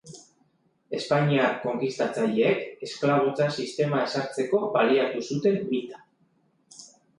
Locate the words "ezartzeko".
4.09-4.65